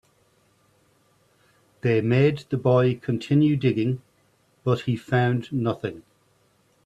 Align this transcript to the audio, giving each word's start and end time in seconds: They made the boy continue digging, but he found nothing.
They 1.81 2.01
made 2.01 2.45
the 2.49 2.57
boy 2.57 2.95
continue 2.97 3.55
digging, 3.55 4.01
but 4.63 4.79
he 4.79 4.95
found 4.97 5.51
nothing. 5.53 6.01